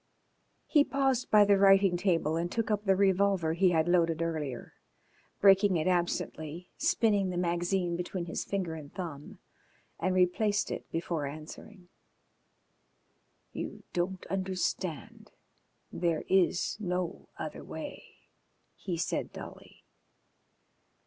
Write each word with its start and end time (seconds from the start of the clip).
He 0.65 0.83
paused 0.83 1.29
by 1.29 1.45
the 1.45 1.59
writing 1.59 1.95
table 1.95 2.35
and 2.35 2.51
took 2.51 2.71
up 2.71 2.85
the 2.85 2.95
revolver 2.95 3.53
he 3.53 3.69
had 3.69 3.87
loaded 3.87 4.19
earlier, 4.19 4.73
breaking 5.41 5.77
it 5.77 5.85
absently, 5.85 6.71
spinning 6.75 7.29
the 7.29 7.37
magazine 7.37 7.95
between 7.95 8.25
his 8.25 8.43
finger 8.43 8.73
and 8.73 8.91
thumb, 8.91 9.37
and 9.99 10.15
replaced 10.15 10.71
it 10.71 10.89
before 10.91 11.27
answering. 11.27 11.89
"You 13.53 13.83
don't 13.93 14.25
understand. 14.25 15.33
There 15.93 16.23
is 16.27 16.77
no 16.79 17.29
other 17.37 17.63
way," 17.63 18.05
he 18.75 18.97
said 18.97 19.31
dully. 19.31 19.83